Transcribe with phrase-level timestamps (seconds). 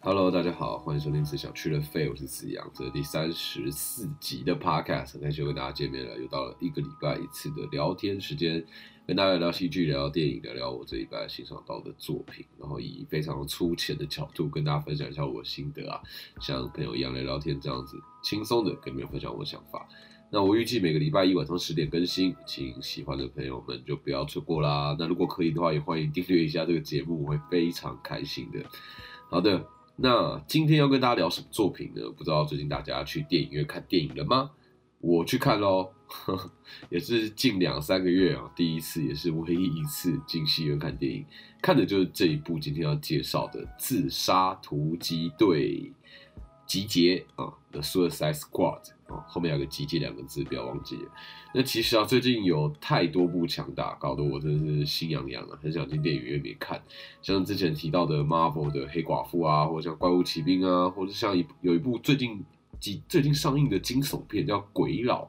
[0.00, 8.64] Hello，大家好，欢迎收听《只想去了废》，我是子阳，这是第三十四集的 Podcast，很开心跟大家见面了，又到了一个礼拜一次的聊天时间，
[9.08, 16.00] 跟大家聊戏剧、聊聊电影、聊聊我这一拜欣赏到的作品，然后以非常粗浅的角度跟大家分享一下我的心得啊，
[16.40, 19.88] 像朋友一样来聊天这样子，轻松的跟你们分享我的想法。
[20.30, 24.94] 那我预计每个礼拜一晚上十点更新，请喜欢的朋友们就不要错过啦。
[24.96, 28.64] 那如果可以的话，也欢迎订阅一下这个节目，我会非常开心的。
[29.28, 29.66] 好的。
[30.00, 32.08] 那今天要跟大家聊什么作品呢？
[32.16, 34.52] 不知道最近大家去电影院看电影了吗？
[35.00, 35.90] 我去看喽，
[36.88, 41.24] 也是近两三个月啊，第一次也是唯一一次进戏院看电影，
[41.60, 45.80] 看的就是这一部今天要介绍的《自杀突击队》。
[46.64, 51.10] 集结啊，The Suicide Squad 哦，后面有个集结两个字，不要忘记了。
[51.54, 56.80] 那其实啊，最近有太多部强大，搞得我真的是心痒痒啊，很想进电影院里面看。
[57.22, 62.44] 像之前提到的 Marvel 的黑寡妇啊，或者像怪物骑兵啊，或者像一有一部最近
[62.78, 65.28] 几最近上映的惊悚片叫《鬼佬》。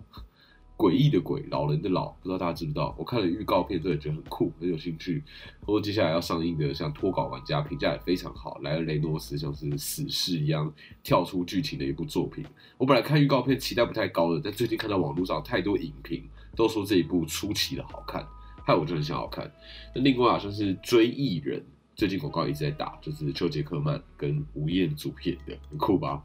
[0.80, 2.95] 诡异的鬼，老人的老，不知道大家知不知道？
[2.97, 5.22] 我看了预告片，真的觉得很酷，很有兴趣。
[5.66, 12.45] 或者接下来要上映的，像脱稿玩家评价也非常好，莱恩雷诺斯像是死侍一样跳出剧情的一部作品。
[12.77, 16.23] 我本来看预告片期待不太高的，但最近看到网络上太多影评
[16.55, 18.25] 都说这一部出奇的好看，
[18.63, 19.52] 害我就很想要看。
[19.94, 21.61] 那另外好像是追忆人，
[21.94, 26.23] 最近广告一直在打，就是丘杰克曼跟吴彦祖演的，很酷吧？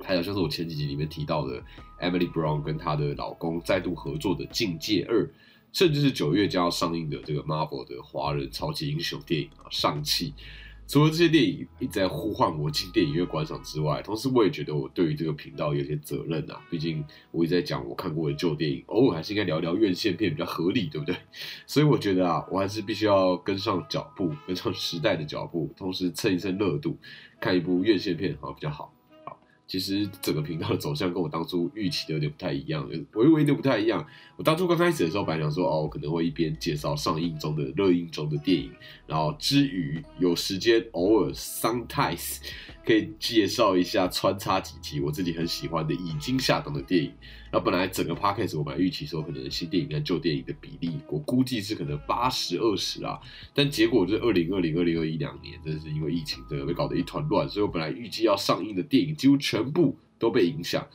[0.00, 1.62] 还有像是我前几集里面提到的
[2.00, 5.24] Emily Brown 跟她的老公再度合作的《境界二》，
[5.72, 10.30] 甚至是九月将要上映的这个 Marvel 的华人超级英雄电影啊，《上汽》。
[10.88, 16.60] 除了这些电影一直在呼唤我进电影院观赏之外，同时我也觉得我对于这个频道有些责任啊。
[16.70, 21.16] 毕竟我一直在讲我看过的旧电影，偶尔还是应该聊聊院线片比较合理，对不对？
[21.66, 26.96] 所以我觉得啊，我还是必须要跟上脚步，跟上时代的脚步，同时蹭一蹭热度，
[27.40, 28.92] 看一部院线片好比较好。
[29.66, 34.06] 其实整个频道的走向跟我当初预期的有点不太一样，微微的不太一样。
[34.36, 38.70] 我当初刚开始的时候，本来想说，哦，我可能会一边介绍上映中的、热映中的电影，
[39.06, 42.38] 然后之余有时间偶尔 sometimes
[42.86, 47.12] 可以介绍一下穿插几集我自己很喜欢的已经下档的电影。
[47.52, 53.18] 那本来整个 podcast 我本来预期说可能新电影跟旧电影的比例，我估计是可能八十二十啊，
[53.52, 60.86] 但结果就是二零二零二零二一两年，真的是因为疫情，真的被搞得一团乱，所以我本来预计要上映的电影几乎全部都被影响。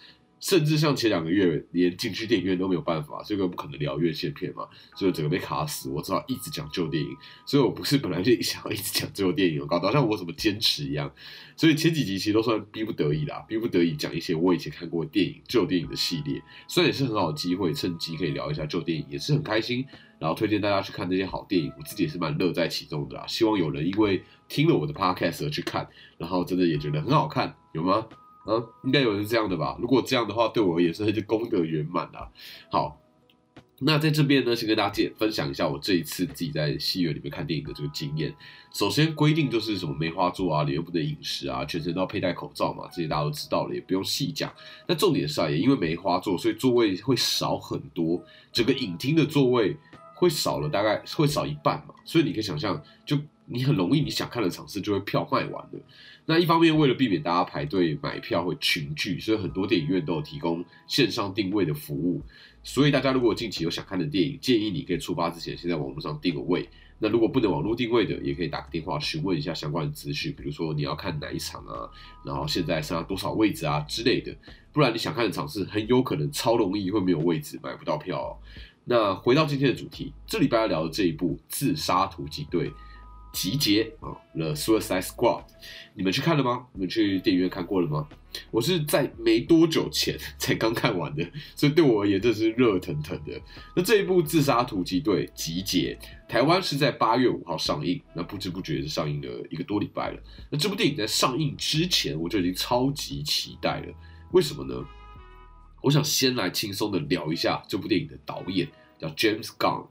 [0.41, 5.87] 甚至像前两个月连进去电影院都没有办法，这个不可能聊院线片嘛，所以整个被卡死。
[5.89, 7.09] 我只好一直讲旧电影，
[7.45, 11.09] 所以我不是本来就想要一直讲旧电影，搞得像我怎么坚持一样。
[11.55, 19.85] 所以前几集其实都算逼不得已啦，逼不得已讲一些我以前看过的电影、旧电影的系列，虽然也是很好的机会，趁机可以聊一下旧电影，也是很开心。
[20.17, 23.25] 然后推荐大家去看这些好电影，我自己也是蛮乐在其中的啊。
[23.27, 25.87] 希望有人因为听了我的 podcast 而去看，
[26.17, 28.07] 然后真的也觉得很好看，有吗？
[28.47, 29.77] 嗯，应该有人这样的吧？
[29.79, 32.27] 如果这样的话，对我而言是功德圆满啊。
[32.71, 32.99] 好，
[33.79, 38.33] 那在这边呢，先跟大家分享一下我这一次自己在戏院里面看电影的这个经验。
[38.73, 44.51] 首先规定就是什么梅花座啊，里面不能饮食啊，全程都要佩戴口罩嘛，这些大家都知道了，也不用细讲。
[44.87, 49.75] 那重点是啊，也因为梅花座，所以座位会少很多，整个影厅的座位
[50.15, 53.17] 会少了大概会少一半嘛，所以你可以想象，就
[53.51, 55.79] 你很容易你想看的场次就会票卖完了。
[56.25, 62.21] 那一方面，为了避免大家排队买票会群聚，所以很多电影院都有提供线上定位的服务。
[62.63, 66.69] 所以大家如果近期有想看的电影，建议你可以出发之前先在网络上定个位。
[66.99, 71.89] 那如果不能网络定位的，也可以打个电话询问一下相关的资讯，比如说你要看哪一场啊，
[72.23, 74.31] 然后现在剩下多少位置啊之类的。
[74.71, 78.39] 不然你想看的场次很有可能超容易会没有位置，买不到票。
[78.85, 82.69] 那回到今天的主题，这礼拜要聊的这一部《自杀突击队》。
[83.31, 85.43] 集结啊，The Suicide Squad，
[85.93, 86.67] 你们去看了吗？
[86.73, 88.07] 你们去电影院看过了吗？
[88.49, 91.25] 我是在没多久前才刚看完的，
[91.55, 93.39] 所以对我而言这是热腾腾的。
[93.75, 95.97] 那这一部《自杀突击队》集结，
[96.29, 100.19] 台湾是在八月五号上映，那不知不觉是上映了一个多礼拜了。
[100.49, 103.93] 那这部电影在上映之前，我就已经超级期待了。
[104.31, 104.85] 为什么呢？
[105.81, 108.67] 我想先来轻松的聊一下这部电影的导演，
[108.99, 109.87] 叫 James Gunn。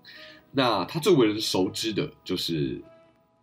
[0.52, 2.81] 那他最为人熟知的就是。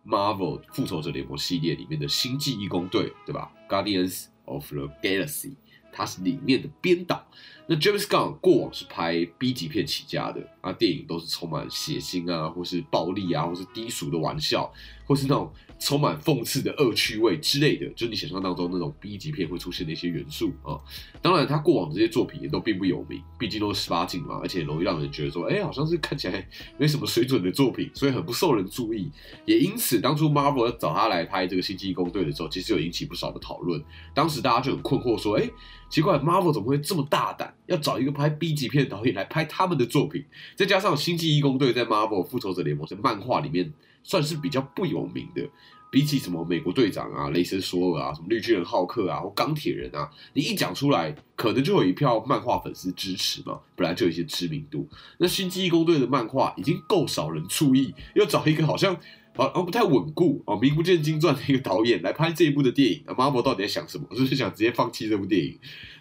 [0.08, 5.54] Marvel 复仇者联盟系列里面的星际义工队，对吧？Guardians of the Galaxy，
[5.92, 7.26] 它是里面的编导。
[7.66, 14.72] 那 James Gunn 过往是拍 B 级片起家的，啊，电影都是充满血腥啊，或是暴力啊，或是低俗的玩笑，
[15.04, 20.78] 或是那种充满讽刺的恶趣味之类的，就是你想象当中那种 B 级片会出现的一些元素啊。
[21.22, 29.10] 当然，他过往这些作品也都并不有名，毕竟都是十八禁嘛，而且容易让人觉得说，哎，好像是看起来没什么水准的作品，所以很不受人注意。
[29.46, 33.82] 也因此，当初 Marvel 要找他来拍这个星际义工队的时候，其实有引起不少的讨论。
[34.14, 35.48] 当时大家就很困惑，说，哎，
[35.88, 40.24] 奇怪，Marvel 怎么会这么大胆，要找一个拍 B 级片的导演来拍他们的作品？
[40.56, 43.72] 再加上星际义工队在 Marvel 复仇者联盟的漫画里面
[44.02, 45.48] 算是比较不有名的。
[45.90, 54.86] 比起什么美国队长啊、雷神索尔啊、什么绿巨人浩克啊或钢铁人啊，你一讲出来，可能就有一票漫画粉丝支持嘛，本来就有一些知名度。
[55.16, 58.94] 那星际义工队的漫画已经够少人注意，要找一个好像
[59.34, 64.06] 好像不太稳固啊、名不见经传的一个导演来拍这一部的电影，Marvel 到底在想什么？
[64.14, 65.58] 是不是想直接放弃这部电影？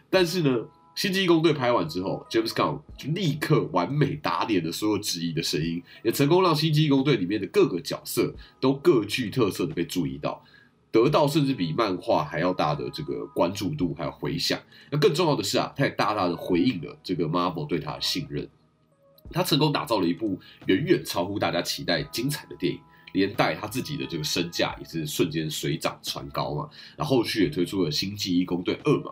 [0.09, 0.65] 但是呢？
[0.97, 10.43] 星际义工队拍完之后，James Gunn 就立刻完美打脸了所有质疑的声音，也成功让星际义工队里面的各个角色都各具特色的被注意到，
[10.91, 14.59] 得到甚至比漫画还要大的这个关注度还有回响。
[14.89, 18.49] 那更重要的是啊，他也大大的回应了这个 Marvel 对他的信任，
[19.29, 22.79] 他成功打造了一部远远超乎大家期待精彩的电影。
[23.17, 29.11] 连带他自己的这个身价也是瞬间水涨船高嘛，然后后续也推出了《星际义工队二》嘛。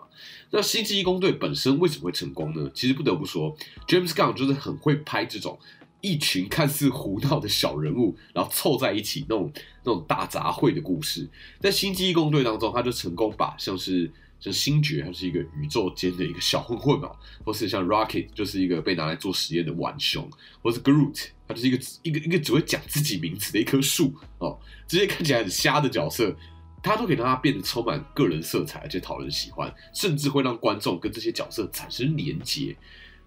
[0.51, 2.69] 那《星际义工队》本身为什么会成功呢？
[2.73, 3.55] 其实不得不说
[3.87, 5.59] ，James Gunn 就是很会拍这种
[6.01, 9.51] 一群看似胡闹的小人物，然后凑在一起那种
[9.83, 11.29] 那种大杂烩的故事。
[11.59, 14.11] 在《星际义工队》当中，他就成功把像是。
[14.39, 17.11] 像星爵，他是一个宇宙间的一个小混混嘛，
[17.43, 20.29] 或是像 Rocket，就是一个被拿来做实验的浣熊，
[20.61, 24.59] 或是 Groot，他就是一个一个一个只会讲自己名字的一棵树哦。
[24.87, 26.35] 这些看起来很瞎的角色，
[26.83, 32.75] 他都可以让他变得充满个人色彩，而且讨人喜欢，甚至会让观众跟这些角色产生连结。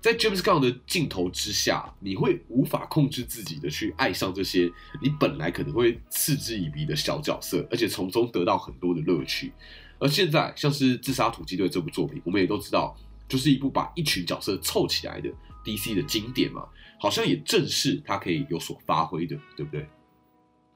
[0.01, 4.71] 在 James Gunn 的镜头之下，你会无法控制自己的去爱上这些
[5.03, 9.53] 你本来可能会嗤之以鼻的小角色，而且从中得到很多的乐趣。
[9.99, 12.97] 而现在，像是《自杀突击队》这部作品，我们也都知道，
[13.29, 15.29] 就是一部把一群角色凑起来的
[15.65, 16.67] DC 的经典嘛，
[17.01, 19.89] 好像也正是它可以有所发挥的，对不对？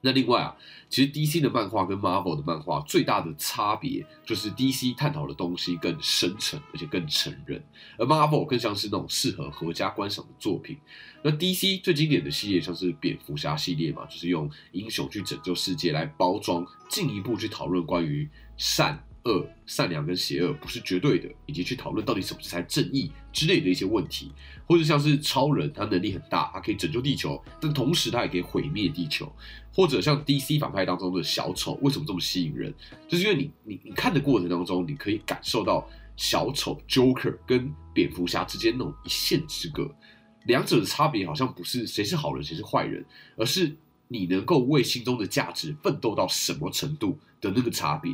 [0.04, 0.56] 那另外啊，
[0.88, 7.64] 其实 DC 的漫画跟 Marvel 的漫画最大的差别，就是 DC 探讨的东西更深沉，而且更成人，
[7.96, 10.76] 而 Marvel 更像是那种适合合家观赏的作品。
[11.22, 19.00] 那 DC 最经典的系列，像是蝙蝠侠系列嘛，就是用英雄去拯救世界来包装，进一步去讨论关于善。
[19.24, 24.32] 恶、善良跟邪恶不是绝对的，以及去讨论到底什么才正义之类的一些问题，
[24.66, 29.32] 或者像是超人，他能力很大，他可以拯救地球，但同时他也可以毁灭地球，
[29.72, 32.74] 或者像 DC 反派当中的小丑，为什么这么吸引人？
[33.08, 39.94] 就是因为你你你看的过程当中，你可以感受到小丑 Joker 跟蝙蝠侠之间那种一线之隔，
[40.46, 43.04] 两者的差别好像不是谁是好人谁是坏人，
[43.36, 43.76] 而是。
[44.08, 48.10] 你能够为心中的价值奋斗到什么程度的那个差别，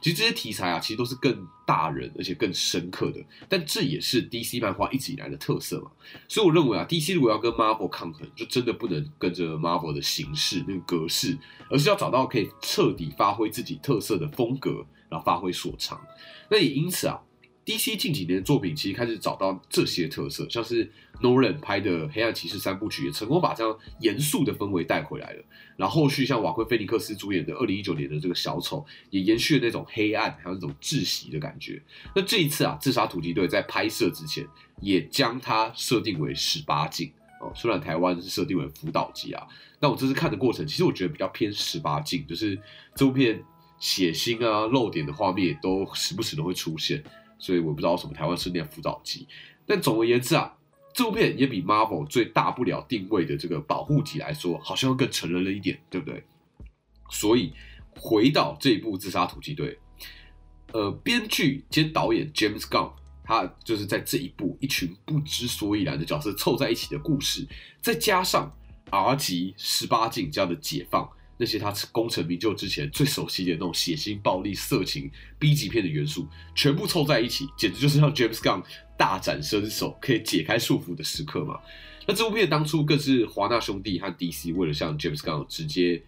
[0.00, 3.24] 其实这些题材啊，其实都是更大人而且更深刻的。
[3.48, 5.90] 但这也是 DC 漫画一直以来的特色嘛。
[6.26, 11.38] 所以我认为啊，DC 如果要跟 Marvel 抗衡，就真的不能跟着 Marvel 的形式那个格式，
[11.68, 16.00] 而是要找到可以彻底发挥自己特色的风格，然后发挥所长。
[16.50, 17.20] 那也因此啊。
[17.70, 20.90] DC 近几年的作品其实开始找到这些特色，像是
[21.22, 25.44] Nolan 拍的《黑暗骑士》三部曲也成功把这样严肃的氛围带回来了。
[25.76, 31.80] 然后后续像瓦昆菲尼克斯主演的二零一九年的这个小丑，也延续了那种黑暗还有那种窒息的感觉。
[32.12, 34.44] 那这一次啊，自杀突击队在拍摄之前
[34.80, 39.46] 也将它设定为十八禁哦，虽然台湾是设定为辅导级啊，
[39.78, 42.58] 但我这次看的过程，其实我觉得比较偏十八禁，就是
[42.96, 43.40] 这部片
[43.78, 47.00] 血腥啊、露点的画面都时不时都会出现。
[47.40, 49.26] 所以我不知道什么台湾是念辅导机，
[49.66, 50.56] 但总而言之啊，
[50.94, 56.22] 这部片也比 Marvel 最大不了定位的这个保护级来说，好像更成人了一点，对不对？
[57.10, 57.52] 所以
[57.96, 59.78] 回到这一部《自杀突击队》，
[60.78, 62.92] 呃，编剧兼导演 James Gunn，
[63.24, 67.46] 他就是在这一部一群不知所以然的角色凑在一起的故事，
[67.80, 68.52] 再加上
[68.90, 71.10] R 级十八禁这样的解放。
[71.40, 78.62] 那些他功成名就之前最熟悉的那种血腥、暴力、色情、B 级片的元素，全部凑在一起，简直就是让 James Gunn
[78.98, 81.58] 大展身手，可以解开束缚的时刻嘛？
[82.06, 86.02] 那这部片当初更是华纳兄弟和 DC 为了向 James Gunn 直接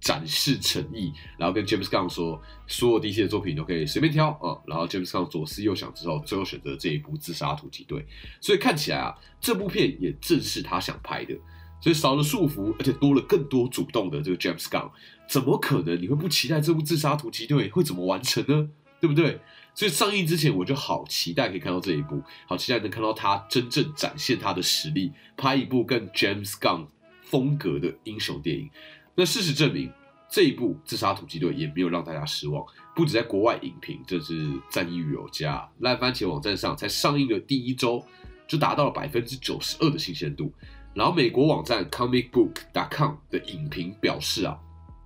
[0.00, 4.54] 展示诚意，然后跟 James Gunn 说，所有 DC 的作品都可以随便挑啊。
[4.68, 7.98] 然后 James Gunn 左思右想之后，最后选择这一部《自杀突击队》。
[8.40, 11.34] 所以看起来啊，这部片也正是他想拍的。
[11.80, 14.90] 所以少了束缚，而且多了更多主动的这个 James Gunn，
[15.28, 18.68] 怎么可能你会不期待这部自杀突击队会怎么完成呢？
[19.00, 19.38] 对不对？
[19.74, 26.86] 所以上映之前我就好期待可以看到这一部，好期待能看到他真正展现他的实力，拍一部更 James Gunn
[27.20, 28.70] 风格的英雄电影。
[29.14, 29.92] 那事实证明，
[30.30, 32.64] 这一部《自杀突击队》也没有让大家失望，
[32.94, 35.68] 不止在国外影评，这是赞誉有加。
[35.80, 38.02] 烂番茄网站上才上映的第一周
[38.48, 40.50] 就达到了百分之九十二的新鲜度。
[40.96, 44.58] 然后美国网站 comicbook.com 的影评表示啊。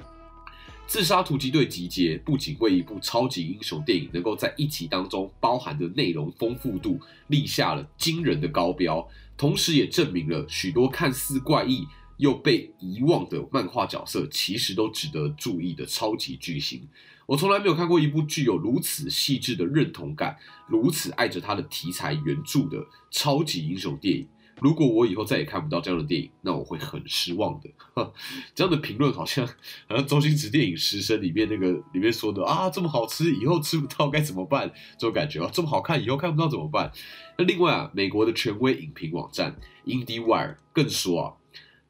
[0.92, 11.85] 《自杀突击队》集结不仅为一部超级英雄电影能够在一集当中包含的内容丰富度立下了惊人的高标，同时也证明了许多看似怪异
[12.18, 16.88] 又被遗忘的漫画角色其实都值得注意的超级巨星。
[17.26, 20.37] 我从来没有看过一部具有如此细致的认同感、
[20.68, 24.28] 如此爱着它的题材原著的超级英雄电影。
[24.61, 27.71] 如果我以后再也看不到这样的电影，那我会很失望的。
[28.55, 29.47] 这样的评论好像
[29.88, 34.71] 好像周星驰电影《食神》里面那个里面说的啊，这么好吃，以后吃不到该怎么办？
[34.99, 36.93] 这种感觉啊，这么好看，以后看不到怎么办？
[37.38, 41.33] 那另外啊，美国的权威影评网站 IndieWire 更说啊，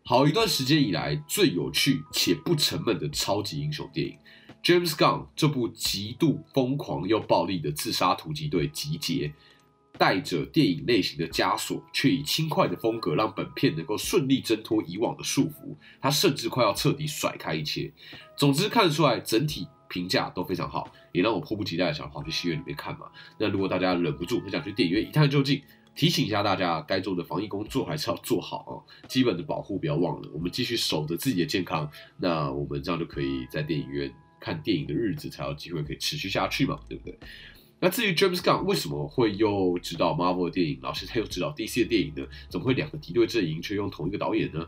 [0.05, 4.17] 好一段时间以来最有趣且不沉闷的超级英雄电影
[4.65, 9.33] 《James Gunn》这部极度疯狂又暴力的自杀突击队集结。
[10.00, 15.76] 带着电影类型的枷锁，却以轻快的风格让本片能够顺利挣脱以往的束缚。
[16.00, 17.92] 他甚至快要彻底甩开一切。
[18.35, 23.11] 总之，看得出来整体评价都非常好，也让我迫不及待想跑去戏院里面看嘛。
[23.37, 25.61] 那如果大家忍不住很想去电影院一探究竟，
[25.95, 30.30] 提醒一下大家，该做的防疫工作还是要做好哦，基本的保护不要忘了。
[30.33, 37.19] 我们继续守着自己的健康，那我们这样就可以在电影院看电影的日子才有机会可以持续下去嘛，对不对？
[37.81, 42.25] 那至于 James Gunn 为什么会又指导 Marvel 的电影，老师他又指导 DC 的电影呢？
[42.49, 44.67] 怎么会两个敌对阵营却用同一个导演呢？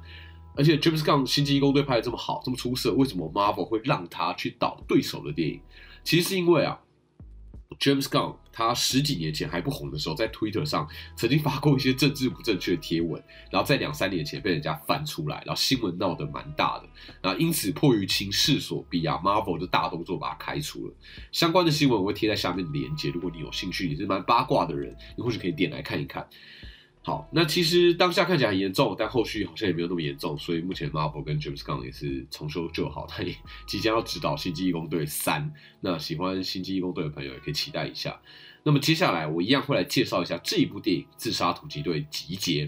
[0.56, 5.60] 而且 James Gunn 星际异攻队拍的这么好，这么出色，为什么 Marvel 会让他去导对手的电影？
[6.02, 6.80] 其实是因为啊。
[7.78, 16.88] James Gunn，他十几年前还不红的时候，在 Twitter 上曾经发过一些政治不正确的贴文，然后在两三年前被人家翻出来，然后新闻闹得蛮大的，
[17.20, 20.94] 然后因此迫于情势所逼啊，Marvel 就大动作把他开除了。
[21.30, 26.26] 相关的新闻我会贴在下面的链接，如果你有兴趣，你是蛮八卦的人，你或许可以点来看一看。
[27.04, 33.34] 好，那其实当下看起来很严重，但后续好像也没有那么严重，所以目前 Marvel 跟 James Gunn 也是重修旧好， 他也
[33.66, 35.42] 即将要指导《星际义工队三》。
[35.80, 38.20] 那喜欢《星际义工队》的朋友也可以期待一下。
[38.62, 42.66] 那么接下来我一样会来介绍一下这一部电影《自杀突击队集结》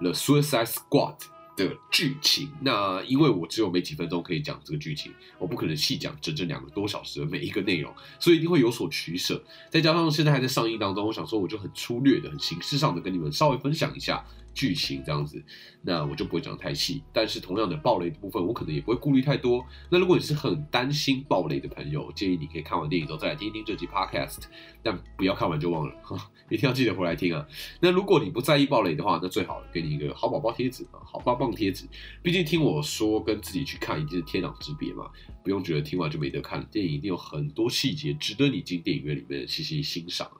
[0.00, 1.35] The Suicide Squad。
[1.56, 9.42] 的剧情，那因为我只有没几分钟可以讲这个剧情，我不可能细讲整整两个多小时的每一个内容，所以一定会有所取舍。
[9.70, 14.24] 再加上现在还在上映当中，我想说我就很粗略的、很形式上的跟你们稍微分享一下。
[14.56, 15.40] 剧情这样子，
[15.82, 17.02] 那我就不会讲太细。
[17.12, 19.62] 但是同样的暴雷的部分，我可能也不会顾虑太多。
[19.90, 24.38] 那如果你是很担心暴雷的朋友，建议你可以看完电影之后再来听一听这集 podcast，
[24.82, 25.94] 但不要看完就忘了，
[26.48, 27.46] 一定要记得回来听啊。
[27.80, 31.86] 那如果你不在意暴雷的话，那最好给你一个好宝宝贴纸啊，好棒棒贴纸。
[32.22, 35.10] 毕竟听我说跟自己去看一定是天壤之别嘛，
[35.44, 36.66] 不用觉得听完就没得看了。
[36.72, 40.30] 电影一定有很多细节值得你进电影院里面细细欣赏。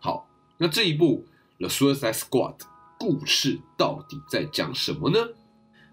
[0.00, 1.26] 好，那这一部
[1.60, 2.56] 《The Suicide Squad》。
[2.98, 5.18] 故事到底在讲什么呢？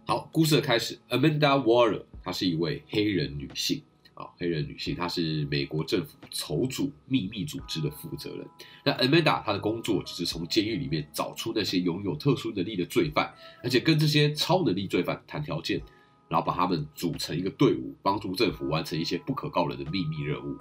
[0.08, 3.82] 好，故事的开始，Amanda Waller，她是一位黑人女性
[4.16, 8.48] 啊，黑人女性，她是美国政府筹组秘密组织的负责人。
[8.84, 13.32] 那 Amanda 她的工作就是从监狱里面找出那些拥有特殊能力的罪犯，
[13.64, 15.80] 而且跟这些超能力罪犯谈条件，
[16.28, 20.58] 然后把他们组成一个队伍，帮助政府完成一些不可告人的秘密任务。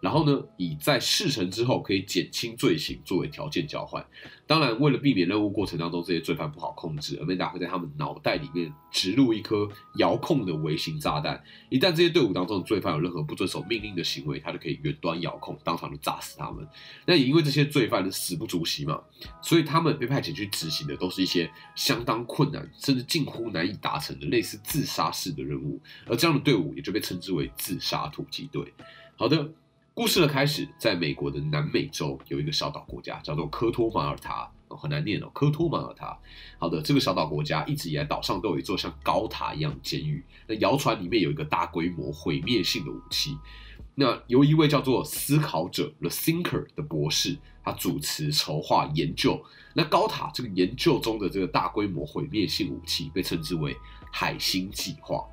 [0.00, 4.04] 然后呢，以在事成之后可以减轻罪行作为条件交换。
[4.46, 11.42] 当然，为了避免任务过程当中这些罪犯不好控制，阿曼达会在他们脑袋里面植入一颗遥控的微型炸弹。
[11.68, 16.66] 一旦这些队伍当中的罪犯有任何不遵守命令的行为，他就可以远端遥控，当场就炸死他们。
[17.04, 19.02] 那也因为这些罪犯死不足惜嘛，
[19.42, 25.80] 所以他们被派遣去执行的都是一些相当困难，甚至近乎难以达成的类似自杀式的任务。
[26.06, 28.72] 而这样的队伍也就被称之为自杀突击队。
[29.16, 29.50] 好的。
[29.98, 35.28] 故事的开始，在美国的南美洲有一个小岛国家，叫做科托马尔塔，很难念哦。
[35.34, 36.16] 科托马尔塔，
[36.56, 40.24] 好的，这个小岛国家一直以来岛上都有一座像高塔一样的监狱。
[40.46, 43.36] 那谣传里面有一个大规模毁灭性的武器。
[43.96, 49.44] 那由一位叫做思考者 The Thinker 的博士，他主持筹划研究。
[49.74, 53.76] 那高塔这个研究中的这个大规模毁灭性武器，被称之为
[54.12, 55.26] 海星计划。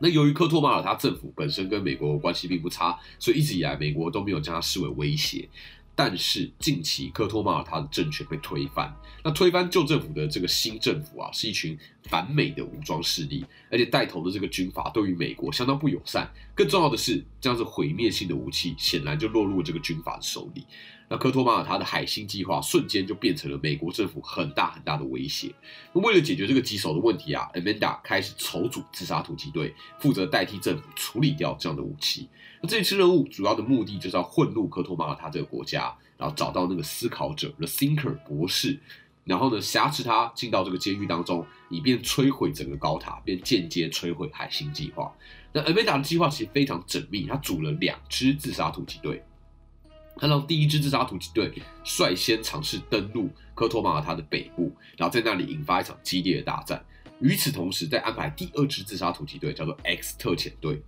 [0.00, 5.48] 那由于科托马尔他政府本身跟美国关系并不差，所以一直以来美国都没有将他视为威胁。
[5.94, 8.90] 但是近期科托马尔他的政权被推翻，
[9.22, 16.26] 那推翻旧政府的这个新政府啊，是一群反美的武装势力，而且带头的这个军阀对于美国相当不友善。
[16.54, 20.64] 更重要的是，这样子毁灭性的武器显然就落入这个军阀的手里。
[21.12, 25.52] 那科托马尔他的海星计划瞬间就变成了美国政府很大很大的威胁。
[25.92, 32.28] 那为了解决这个棘手的问题啊，Amanda 开始筹组自杀突击队，负责代替政府处理掉这样的武器。
[32.62, 38.78] 那这次任务主要的目的就是要混入科托马尔他这个国家，然后找到那个思考者 The Thinker 博士。
[39.24, 45.12] 然后呢，挟持他进到这个监狱当中，以便摧毁整个高塔，便间接摧毁海星计划。
[45.52, 49.22] 那 Amanda 的计划其实非常缜密，他组了两支自杀突击队。
[50.16, 51.52] 他让第一支自杀突击队
[51.84, 56.84] 率先尝试登陆科托马尔他的北部，然后在那里引发一场激烈的大战。
[57.20, 60.82] 与此同时，再安排第二支自杀突击队，叫做 X 特遣队。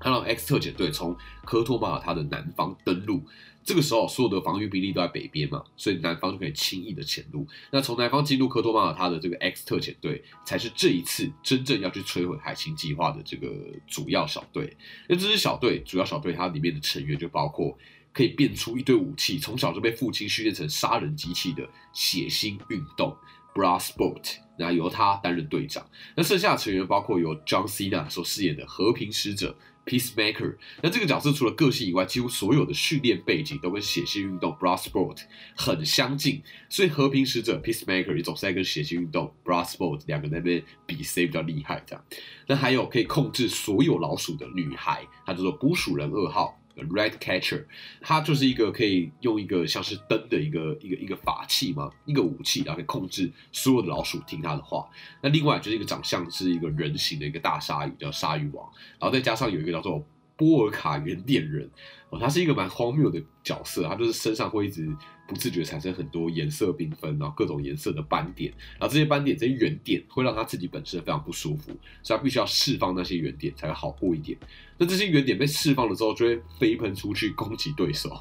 [0.00, 3.22] 他让 X 特遣队从科托马尔他的南方登陆。
[3.62, 7.46] 这个时候，所有的防御兵力都在北边嘛，所以南方就可以轻易的潜入。
[7.70, 13.48] 那从南方进入科托马尔，他的这个 X 特遣队才是这一次真正要去摧毁海星计划的这个
[13.86, 14.76] 主要小队。
[15.08, 17.74] 那这支小队，主要小队它里面的成员就包括
[18.14, 23.14] 可以变出一堆武器，从小就被父亲训练成杀人机器的血腥运动
[23.52, 25.84] Brass b o a t 那由他担任队长。
[26.16, 29.54] 那剩下的成员包括由 John Cena 所饰演的和平使者。
[29.86, 39.62] Peacemaker，那这个角色除了个性以外，几乎所有的训练背景都跟血腥运动 b r a s s p o r t 很相近，所以和平使者 Peacemaker 也总是在跟血腥运动 b r a
[39.62, 42.02] s s p o r t 两个那边比谁比较厉害这样。
[42.46, 46.58] 那还有可以控制所有老鼠的女孩，她叫做捕鼠人二号。
[46.76, 47.64] Red Catcher，
[48.00, 54.88] 它就是一个可以用一个像是灯的一个一个一个法器嘛，一个武器，然后可以控制所有的老鼠听他的话。
[55.20, 60.04] 那另外就是一个长相是一个人形的一个大鲨鱼，叫鲨鱼王，然后再加上有一个叫做
[60.36, 61.70] 波尔卡原点人，
[62.10, 64.88] 哦，他是一个蛮荒谬的角色，他就是身上会一直。
[65.26, 74.38] 不自觉产生很多颜色缤纷，然后各种颜色的斑点，然后这些斑点、这些圆点会让他自己本身非常不舒服，所以他必须要释放那些圆点才会好过一点。
[74.76, 78.14] 那这些圆点被释放了之后，就会飞喷出去攻击对手，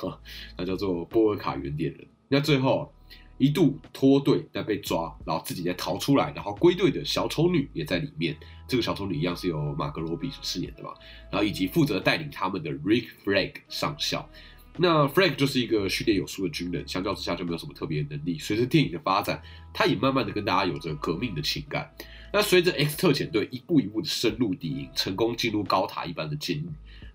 [0.56, 2.06] 那叫做波尔卡圆点人。
[2.28, 2.90] 那最后
[3.38, 8.36] 一度脱队但被抓，然后自己再逃出来，然后归队的小丑女也在里面。
[8.66, 10.92] 这个小丑女一样是由马格罗比所饰演的嘛，
[11.30, 14.28] 然后以及负责带领他们的 Rick Flag 上校。
[14.76, 18.38] 那 Frank 就是一个训练有素的军人，相较之下就没有什么特别能力。
[18.38, 19.42] 随着电影的发展，
[19.72, 21.90] 他也慢慢的跟大家有着革命的情感。
[22.32, 26.68] 那随着 X 特遣队一步一步的深入敌营，成功进入高塔一般的监狱，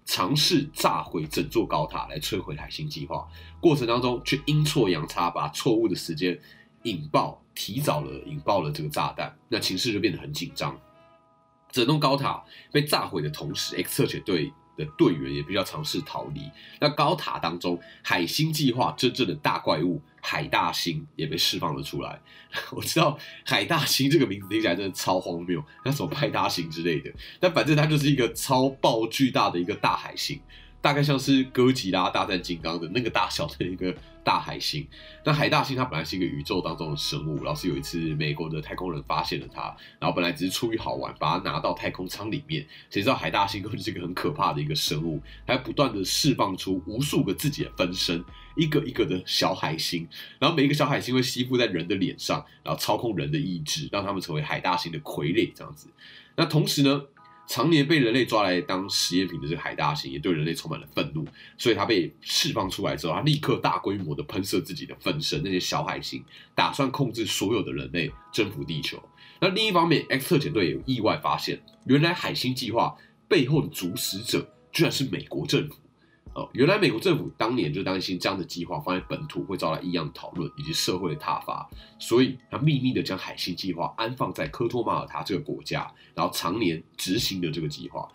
[0.06, 3.28] 尝试炸毁整座高塔来摧毁海星计划，
[3.60, 6.38] 过程当中却阴错阳差把错误的时间
[6.84, 10.78] 引爆，提早了引爆了这个炸弹，那情势就变得很紧张。
[11.72, 14.52] 整栋高塔被炸毁的同时，X 特遣队。
[14.78, 16.42] 的队员也比较尝试逃离。
[16.80, 22.20] 那高塔当中，海星计划真正的大怪物海大星也被释放了出来。
[22.72, 30.40] 我知道海大星这个名字听起来真的超荒谬，那什么派大星之类的，但反正它就是一个超爆巨大的一个大海星。
[30.84, 34.86] 大概像是哥吉拉大战金刚的那个大小的一个大海星。
[35.24, 42.68] 那海大星它本来是一个宇宙当中的生物，然后是有一次美国的太空人发现了它，然后本来只是出于好玩，把它拿到太空舱里面。
[42.90, 48.22] 谁知道海大星根本是一个很可怕的一个生物，它不断的释放出无数个自己的分身，
[48.58, 50.06] 一个一个的小海星，
[50.38, 55.88] 然后每一个小海星会吸附在人的脸上，然后操控人的意志，让他们成为海大星的傀儡这样子。
[56.36, 57.04] 那同时呢？
[57.54, 61.24] 常年被人类抓来当实验品的这个海大星也对人类充满了愤怒，
[61.56, 69.00] 所以它被释放出来之后，它立刻大规模的喷射自己的分身，那些小海星，打算控制所有的人类，征服地球。
[69.40, 75.76] 那另一方面，X 特遣队有意外发现，原来海星计划背后的主使者居然是美国政府。
[76.36, 81.70] 哦，原来美国政府当年就担心这样的计划放在本土会招来异样的讨论以及社会的挞伐，
[82.00, 88.10] 所以他秘密的将海星计划安放在科托马尔塔这个国家，然后常年执行的这个计划。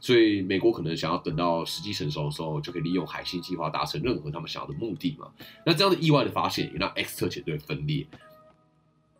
[0.00, 5.28] 所以美国可能想要等到时机成熟的时候，就可以利用海星计划达成任何他们想要的目的嘛？
[5.64, 8.06] 那这样的意外的发现也让 X 特遣队分裂。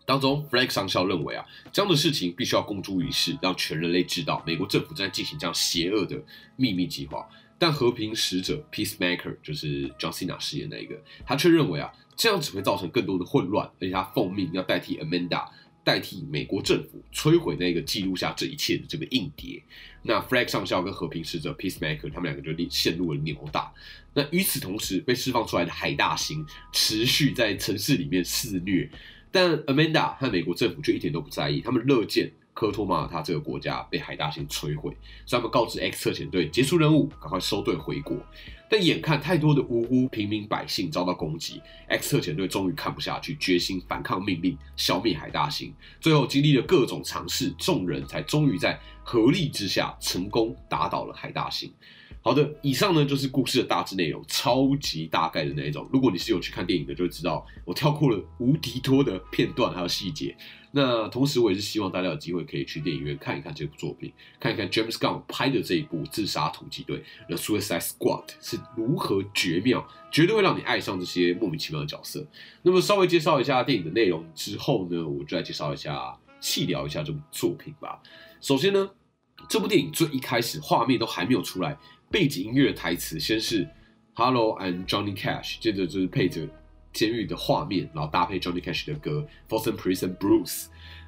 [0.06, 6.22] 当中，Frank 上校认为啊，这样的事情必须要公诸于世，让全人类知道美国政府正在进行这样邪恶的
[6.56, 7.26] 秘密计划。
[7.66, 15.48] 但和平使者 Peacemaker 就是 John Cena 饰演那一个，他却认为啊，这样只会造成更多的混乱，而且他奉命要代替 Amanda，
[15.83, 19.62] 代替美国政府摧毁那个记录下这一切的这个硬碟。
[20.03, 23.72] 那 Frank 上校跟和平使者 Peacemaker 他们两个就陷入了扭打。
[24.12, 28.90] 那与此同时，被释放出来的海大星持续在城市里面肆虐，
[29.33, 32.31] 但 Amanda 和美国政府却一点都不在意，他们乐见。
[32.54, 38.16] 科托马尔他这个国家被海大星摧毁，所以他们告知 X 特遣队结束任务，赶快收队回国。
[38.70, 45.74] 但眼看太多的无辜平民百姓遭到攻击，X 特遣队终于看不下去，决心反抗命令，消灭海大星。
[46.00, 51.70] 最后经历了各种尝试，众人才终于在合力之下成功打倒了海大星。
[52.22, 55.86] 好的，以上呢就是故事的大致内容，超级大概的那一种。
[55.92, 60.34] 如果你是有去看电影的，就会知道我跳过了无敌多的片段还有细节。
[60.76, 72.26] 那同时，我也是希望大家有机会可以去电影院看一看这部作品，看一看 James Gunn 拍的这一部《自杀突击队》The Suicide Squad 是如何绝妙，绝对会让你爱上这些莫名其妙的角色。
[72.62, 78.02] 那么稍微介绍一下电影的内容之后呢，我就来介绍一下、细聊一下这部作品吧。
[78.40, 78.90] 首先呢，
[79.48, 81.78] 这部电影最一开始画面都还没有出来。
[82.10, 83.68] 背景音乐的台词先是
[84.14, 86.48] “Hello, I'm Johnny Cash”，接着就是配着
[86.94, 90.46] 监狱的画面，然后搭配 Johnny Cash 的歌《Folsom Prison Blues》，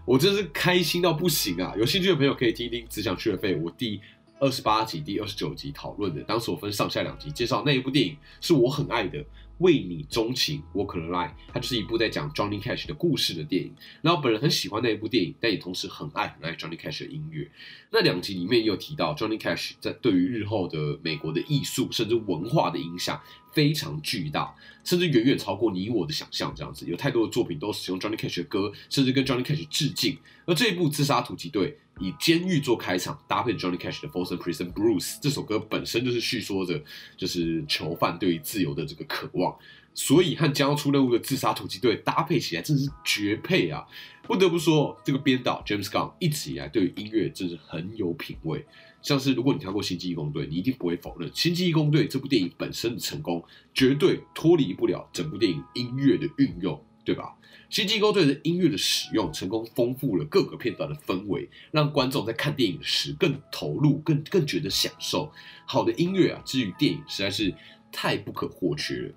[0.05, 1.73] 我真是开心到不行啊！
[1.79, 4.01] 有兴趣的朋友可以听一听《只想去的费》我第
[4.39, 9.25] 二十八集、第二十九集讨论的，当时我分上下两集介绍那一部电影，是我很爱的。
[9.59, 13.73] 为你钟情，Walk the Line，它就是一部在讲 Johnny Cash 的故事的电影。
[14.03, 17.51] 然后本人很喜欢那一部电影，但也同时很爱很爱 Johnny Cash 的音乐。
[17.91, 23.21] 那两集里面也有提到 Johnny Cash 在对于日后的美国的艺术甚至文化的影响
[23.53, 26.53] 非常巨大，甚至远远超过你我的想象。
[26.55, 30.19] 这样子有太多的作品都使用 Johnny Cash 的歌，甚至跟 Johnny Cash 致敬。
[30.45, 36.83] 而这一部《自杀突击队》以监狱做开场，搭配 Johnny Cash 的《Folsom Prison Blues》，这首歌本身就是叙说着
[37.17, 39.57] 就是囚犯对于自由的这个渴望。
[39.99, 43.83] 所以和将要出任务的自杀突击队搭配起来，真是绝配啊！
[44.25, 48.63] 不得不说，这个编导 James Gunn 一直以来对于音乐真是很有品味。
[49.01, 57.37] 像是如果你看过《星际义工队》，你一定不会否认《星际义工队》这部电影本身的成功，绝对脱离不了整部电影音乐的运用，对吧？
[57.71, 65.33] 《新机构对着》音乐的使用，成功丰富了各个片段的氛围，让观众在看电影时更投入，更更觉得享受。
[65.65, 67.55] 好的音乐啊，至于电影实在是
[67.91, 69.15] 太不可或缺了。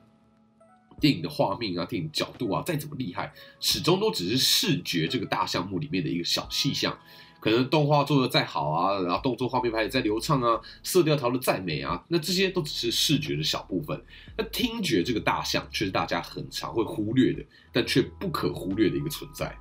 [0.99, 6.97] 电影的画面啊，电影角度啊，再怎么厉害，始终都只是视觉这个大项目里面的一个小细项。
[7.39, 14.01] 可能动画做的再好啊，然后动作画面拍的再流畅啊，色调调的再美啊，那这些都只是视觉的小部分。
[14.37, 19.55] 那听觉这个大象却是大家很常会忽略的，但却不可忽略的一个存在。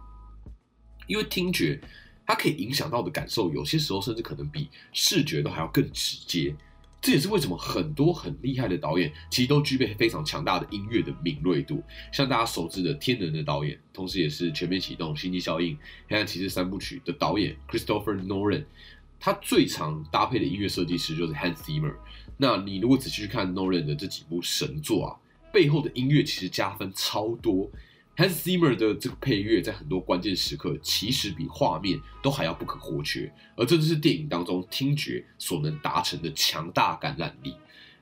[1.07, 1.81] 因为听觉
[2.27, 6.55] 它可以影响到的感受，有些时候甚至可能比视觉都还要更直接。
[7.01, 11.83] 这也是为什么很多很厉害的导演其实都具备非常强大的音乐的敏锐度。
[12.13, 15.75] 像大家熟知的《天能》的导演，同时也是《全面启动》《星际效应》
[16.09, 18.65] 《黑暗骑士》三部曲的导演 Christopher Nolan，
[19.21, 21.95] 他最常搭配的音乐设计师就是 Hans Zimmer。
[22.37, 25.17] 那你如果仔细去看 Nolan 的这几部神作啊，
[25.53, 27.71] 背后的音乐其实加分超多。
[28.19, 37.55] Hans Zimmer 的这个配乐在很多关键时刻，其实比画面都还要不可或缺，而这就是电影当中听觉所能达成的强大感染力。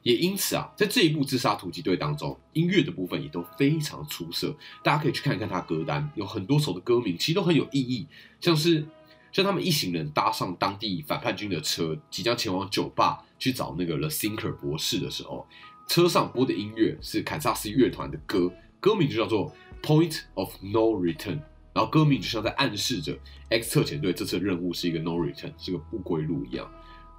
[0.03, 4.57] 也因此啊，在这一部《自杀突击队》当中，音乐的部分也都非常出色。
[4.83, 8.07] 大家可以去看一看他歌单，有很多首的歌名其实都很有意义，
[8.41, 8.87] 像是
[9.33, 15.47] 像他们一行人搭上当地反叛军的车，即将前往酒吧去找那个 The Thinker 博士的时候，
[15.87, 18.51] 车上播的音乐是堪萨斯乐团的歌，
[18.81, 19.55] 歌名就叫做。
[19.83, 21.41] Point of no return，
[21.73, 23.17] 然后歌名就像在暗示着
[23.51, 26.69] X 特遣队这次任务是一个 no return，是个不归路一样。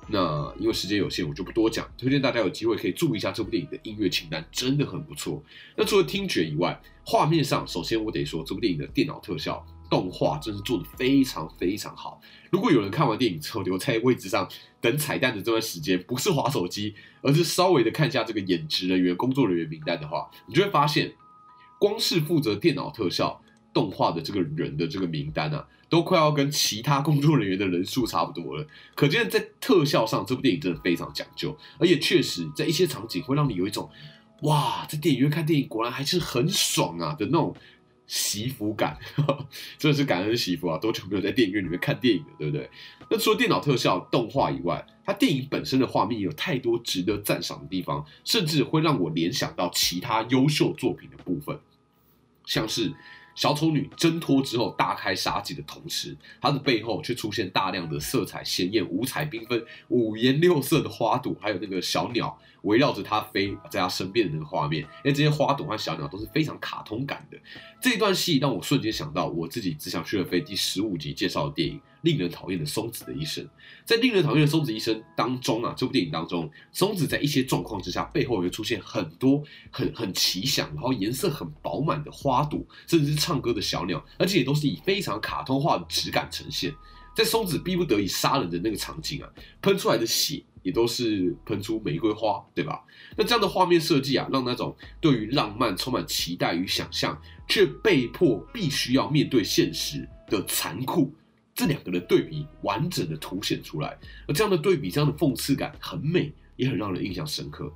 [0.09, 5.41] 那因为时间有限，我就不多讲，推荐大家有机会可以注意一下这部电影的音乐清单，真的很不错。
[5.75, 12.21] 那除了听觉以外，画面上，首先我得说这部电影的电脑特效动画真是做的非常非常好。
[12.51, 14.47] 如果有人看完电影之后留在位置上
[14.81, 21.13] 等彩蛋的这段时间，不是划手机，而是稍微的看一下这个演职人员、工作人员名单的话，你就会发现。
[21.79, 23.41] 光是负责电脑特效
[23.73, 28.65] 动画的这个人的这个名单啊，都快要跟其他工作人员的人数差不多了。
[28.95, 33.89] 可见在特效上，这部电影真的非常讲究，而且确实在一些场景会让你有一种
[34.41, 37.55] 哇，在电影院看电影果然还是很爽啊的那种
[38.07, 38.97] 媳福感。
[39.77, 42.69] 真的是感恩媳福啊，多久没有在电影院里面看电影了，对不对？
[43.09, 51.59] 那除了电脑特效动画以外，它电影本身的画面有太多值得赞赏的地方，甚至会让我联想到其他优秀作品的部分。
[52.45, 52.93] 像是
[53.37, 62.37] 小丑女挣脱之后大开杀戒的同时，她的背后却出现大量的色彩鲜艳、五彩缤纷、五颜六色的花朵，还有那个小鸟。
[62.63, 67.37] 围绕着她飞在她身边的那个画面，因为这些花朵和小鸟都是非常卡通感的。
[67.79, 73.43] 这段戏让我瞬间想到我自己只想去了飞第十五集介绍的电影《令人讨厌的松子的一生》。
[73.83, 86.73] 在《令人讨厌的松子一生》当中啊，这部电影当中，松子在一些状况之下，背后会出现很多很很奇想，然后颜色很饱满的花朵，甚至是唱歌的小鸟，而且也都是以非常卡通化的质感呈现。
[87.13, 89.29] 在松子逼不得已杀人的那个场景啊，
[89.61, 92.83] 喷出来的血也都是喷出玫瑰花，对吧？
[93.15, 101.11] 那这样的画面设计啊，让那种对于浪漫充满期待与想象，却被迫必须要面对现实的残酷，
[101.57, 103.97] 这两个的对比完整的凸显出来。
[104.27, 107.73] 而这样的对比，这样的讽刺感很美，也很让人印象深刻。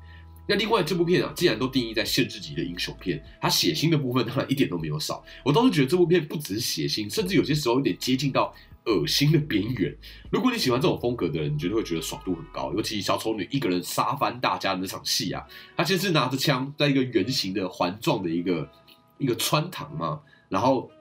[0.48, 5.24] 那另外这部片啊，既然都定义在限制级的英雄片，它血腥的部分当然一点都没有少。
[5.44, 8.54] 我倒是觉得这部片不只是血腥，甚至有些时候有点接近到
[8.86, 9.96] 恶心的边缘。
[10.30, 12.72] 如果你喜欢这种风格的人，你绝对会觉得爽度很高。
[12.74, 15.44] 尤其小丑女一个人杀翻大家的那场戏啊，
[15.76, 18.70] 她其实是拿着枪在一个圆形的环状的一个
[19.18, 20.92] 一个穿堂嘛，然后。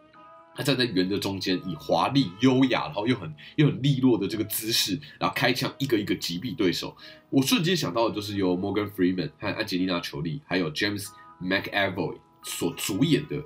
[0.55, 6.97] 他站在圆的中间，以华丽、优雅，然后又很又很利落的这个姿势，然后开枪一个一个击毙对手。
[7.31, 11.07] 我瞬间想到的就是由 Morgan Freeman 和安吉丽娜·裘丽，还有 James
[11.41, 13.43] McAvoy 所主演的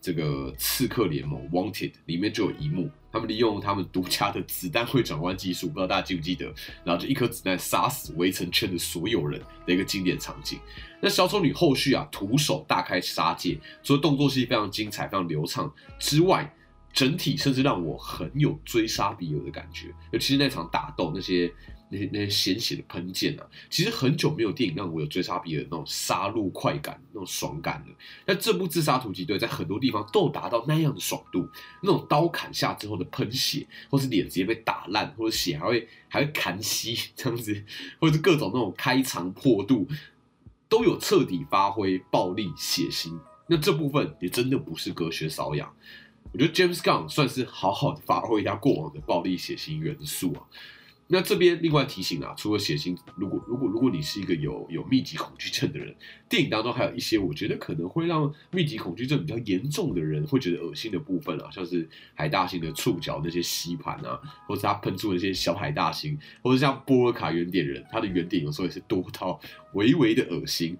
[0.00, 6.46] 这个《刺客联盟》Wanted 里面就有一幕，他们利用他们独家的子弹会转弯技术，不知道大家记不记得？
[6.84, 10.58] 然后就一颗子弹杀死围城圈的所有人的一个经典场景。
[11.00, 16.52] 那小丑女后续啊，徒手大开杀戒，除了动作戏非常精彩、非常流畅之外，
[16.92, 19.94] 整体甚至让我很有追杀比尔的感觉。
[20.10, 21.52] 尤其是那场打斗，那些
[21.90, 27.94] 那些那些鲜血的喷溅啊，其实很久没有电影让我有追杀比人那种杀戮快感、那种爽感了。
[28.24, 31.48] 但这部《自杀突击队》在很多地方都达到那样的爽度，
[31.82, 37.64] 那种刀砍下之后的喷血，或是脸直接被打烂，或者血还会还会砍稀这样子，
[38.00, 39.86] 或者是各种那种开肠破肚。
[40.70, 45.74] 都有彻底发挥暴力血腥，那这部分也真的不是隔靴搔痒。
[46.30, 50.44] 我觉得 James Gunn 算是好好的发挥一下过往的暴力血腥元素啊。
[51.10, 55.94] 那这边另外提醒啊，除了血腥，如果如果如果你是一个有有密集恐惧症的人，
[56.28, 69.40] 电影当中还有一些我觉得可能会让密集恐惧症比较严重的人会觉得恶心的部分啊，像是海大星的触角那些吸盘啊，或者他喷出那些小海大星，或者像波尔卡原点人，他的原点有时候也是多到
[69.72, 70.76] 微微的恶心。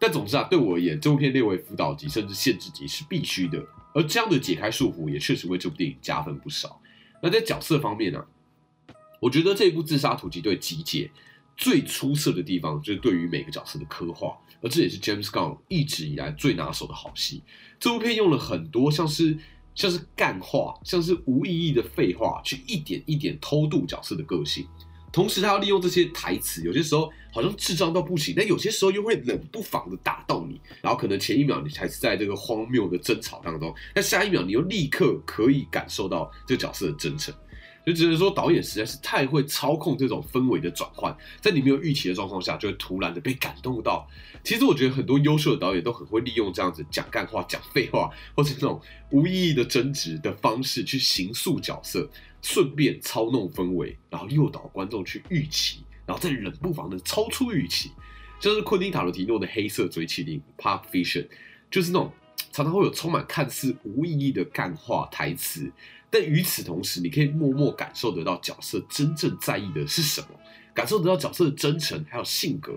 [0.00, 6.82] 但总之啊，对我而言，这部片列为辅导级甚至限制级是必须的，而这样的解开束缚也确实为这部电影加分不少。
[7.22, 8.26] 那在角色方面呢？
[9.22, 11.08] 我觉得这一部《自杀突击队》集结
[11.56, 17.40] 最出色的地方，就是对于每个角色的刻画，而这也是 James Gunn 一直以来最拿手的好戏。
[17.78, 19.38] 这部片用了很多像是
[19.76, 24.66] 像是干话，像是无意义的废话，去一点一点偷渡角色的个性。
[25.12, 30.60] 同时，他要利用这些台词，有些时候好像智障到不行，但有些时候又会冷不防的打到你。
[30.80, 37.32] 然后可能前一秒你还是在这个荒谬的争吵当中，但下一秒你又立刻可以感受到这个角色的真诚。
[37.84, 44.08] 就只能说导演实在是太会操控这种氛围的转换，在你没有预期的状况下，就会突然的被感动到。
[44.44, 52.08] 其实我觉得很多优秀的导演都很会利用这样子讲干话、讲废话，或是那种无意义的争执的方式去形塑角色，
[52.40, 57.90] 顺便操弄氛围，然后诱导观众去预期，然后再冷不防的超出预期。
[58.40, 61.26] 就是昆汀塔罗提诺的黑色追气令 （Pulp Fiction），
[61.70, 62.12] 就是那种
[62.50, 65.70] 常常会有充满看似无意义的干话台词。
[66.12, 70.28] 但与此同时，你可以默默感受得到角色真正在意的是什么，
[70.74, 72.70] 感受得到角色的真诚还有性格，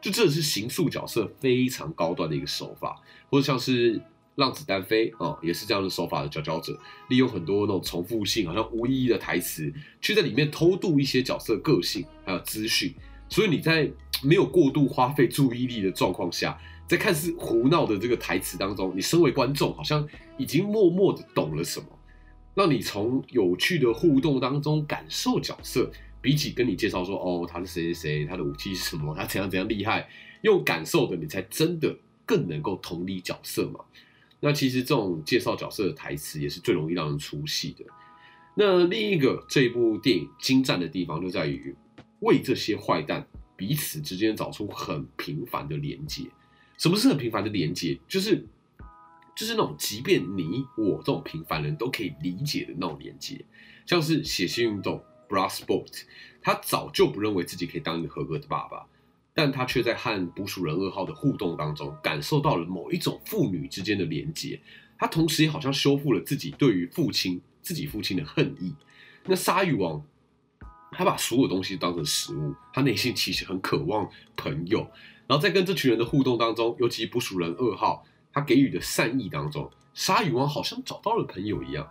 [0.00, 3.00] 就这是形塑角色非常高端的一个手法。
[3.30, 3.96] 或者像是
[4.34, 6.76] 《让子弹飞》啊，也是这样的手法的佼佼者，
[7.08, 12.92] 利用很多那种重复性、好像无意义的台词，去在里面偷渡一些角色个性还有资讯。
[13.28, 13.88] 所以你在
[14.24, 20.04] 没有过度花费注意力的状况下，在看似胡闹的这个台词当中，你身为观众好像
[20.36, 21.86] 已经默默的懂了什么。
[22.54, 30.08] 让你从有趣的互动当中感受角色，比起跟你介绍说哦他是谁谁谁，他的武器是什么，他怎样怎样厉害，
[30.42, 33.80] 用感受的你才真的更能够同理角色嘛。
[34.40, 37.84] 那其实这种介绍角色的台词也是最容易让人出戏的。
[38.54, 41.74] 那另一个这一部电影精湛的地方就在于
[42.20, 46.24] 为这些坏蛋彼此之间找出很平凡的连接。
[46.76, 47.98] 什么是很平凡的连接？
[48.06, 48.46] 就是。
[49.34, 53.42] 就是那种，即便你我这种平凡人都可以理解的那种连接，
[53.86, 56.02] 像是血腥运动 b r a s s Boat，
[56.42, 58.86] 他早就不认为自己可以当一个合格的爸爸，
[59.32, 64.60] 但他却在和捕鼠人二号的互动当中，感受到了某一种父女之间的连接。
[64.98, 68.74] 他同时也好像修复了自己对于父亲、自己父亲的恨意。
[69.24, 70.04] 那鲨鱼王，
[70.92, 74.80] 他把所有东西当成食物，他内心其实很渴望朋友。
[75.26, 78.04] 然后在跟这群人的互动当中，尤其捕鼠人二号。
[78.32, 81.88] 他给予的善意当中，鲨鱼王好像找到了朋友一样。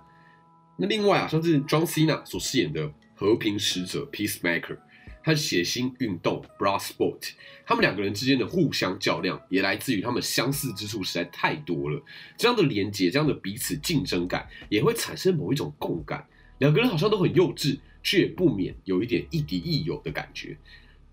[0.77, 4.77] 那另外啊，像是 John Cena 所饰演的和平使者 Peacemaker，
[5.23, 7.33] 和血腥运动 Bloodsport，
[7.65, 12.01] 他们两个人之间的互相较量，也来自于他们相似之处实在太多了。
[12.35, 16.25] 这样的连接，这样的彼此竞争感，也会产生某一种共感。
[16.57, 20.57] 两个人好像都很幼稚，却也不免有一点亦敌亦友的感觉。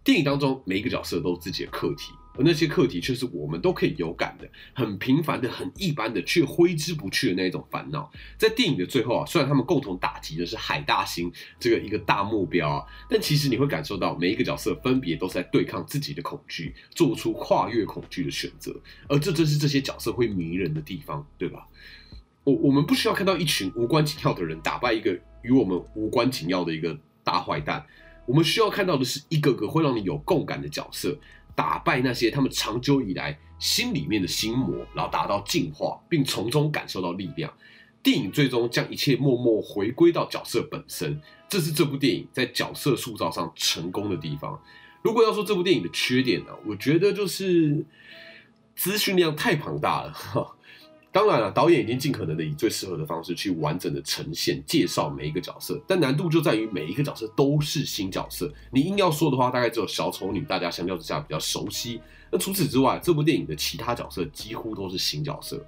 [0.02, 8.10] 电影当中每一个角色都有自己的课题，而那些课题却是我们都可以有感的，很平凡的、很一般的，却挥之不去的那一种烦恼。
[8.38, 18.74] 在电影的最后啊，虽然他们共同打击的是海大星这个一个大目标啊，但其实你会感受到每一个角色分别都是在对抗自己的恐惧，做出跨越恐惧的选择，
[19.08, 21.66] 而这正是这些角色会迷人的地方，对吧？
[22.44, 27.84] 我我们不需要看到一群无关紧要的人打败一个与我们无关紧要的一个大坏蛋。
[28.24, 31.18] 我们需要看到的是一个个会让你有共感的角色，
[31.58, 37.52] 打败那些他们长久以来心里面的心魔，然后达到进化，并从中感受到力量。
[38.00, 44.56] 电影最终将一切默默回归到角色本身，这是这部电影在角色塑造上成功的地方。
[45.02, 47.84] 如果要说这部电影的缺点呢，我觉得就是
[48.76, 50.56] 资讯量太庞大了。
[51.18, 58.48] 当然了，导演已经尽可能的以最适合的方式去完整的呈现、介绍每一个角色，但难度就在于每一个角色都是新角色。
[58.70, 62.00] 你硬要说的话，大概只有小丑女，大家相较之下比较熟悉。
[62.30, 65.60] 那除此之外，这部电影的其他角色几乎都是新角色。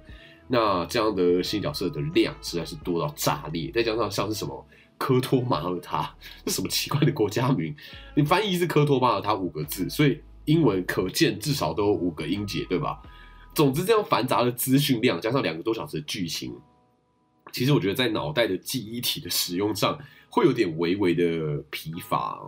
[0.47, 4.65] 那这样的新角色的量实在是多到炸裂，再加上像是什么
[4.97, 7.75] 科托马尔他，这什么奇怪的国家名？
[8.15, 13.01] 你翻译是科托马尔他五个字，所以英文可见至少都有五个音节，对吧？
[13.53, 16.55] 总之，这样繁杂的资讯量加上两个多小时的剧情，
[17.51, 22.39] 其实我觉得在脑袋的记忆体的使用上会有点微微的疲乏。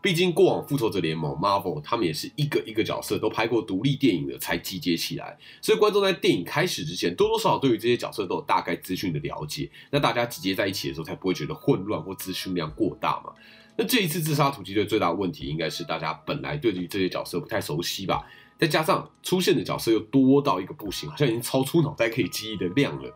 [0.00, 9.70] 毕竟过往复仇者联盟 Marvel 他们也是一个一个角色都拍过独立电影的才集结起来，所以观众在电影开始之前多多少少对于这些角色都有大概资讯的了解。
[9.90, 13.32] 那大家集结在一起的时候才不会觉得混乱或资讯量过大嘛？
[13.76, 18.26] 那这一次自杀突击队最大的问题应该是大家本来对于这些角色不太熟悉吧？
[18.62, 23.12] 再加上出现的角色又多到一个不行，好像已经超出脑袋可以记忆的量了。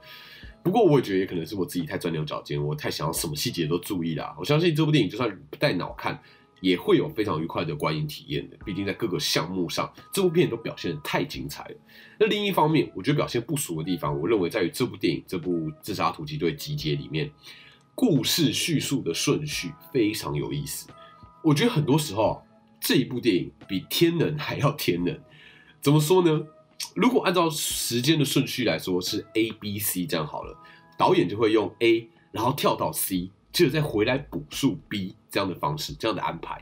[0.61, 4.35] 不过我也觉得也可能是我自己太钻牛角尖，我太想要什么细节都注意了。
[4.41, 6.21] 我相信这部电影就算不带脑看，
[6.61, 8.57] 也会有非常愉快的观影体验的。
[8.65, 11.77] 毕竟在各个项目上，这部片都表现的太精彩了。
[12.19, 17.31] 那另一方面，我觉得表现不俗的地方，我认为在于这部电影这部《自杀突击队》集结里面，
[17.95, 20.89] 故事叙述的顺序非常有意思。
[21.45, 22.43] 我觉得很多时候
[22.81, 25.17] 这一部电影比《天能》还要天能。
[25.87, 26.45] 怎么说呢？
[26.97, 30.53] 如果按照时间的顺序来说，是 A B C 这样好了，
[30.99, 36.61] 导演就会用 A，然后跳到 C，接着再回来补述 B 这样的方式，这样的安排。